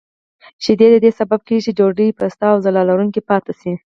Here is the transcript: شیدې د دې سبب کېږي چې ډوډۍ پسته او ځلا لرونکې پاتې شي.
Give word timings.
شیدې 0.63 0.87
د 0.91 0.95
دې 1.03 1.11
سبب 1.19 1.39
کېږي 1.47 1.63
چې 1.65 1.71
ډوډۍ 1.77 2.09
پسته 2.19 2.45
او 2.53 2.57
ځلا 2.65 2.81
لرونکې 2.89 3.21
پاتې 3.29 3.53
شي. 3.59 3.71